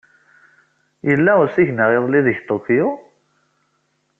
[1.07, 2.87] Yella usigna iḍelli deg Tokyo?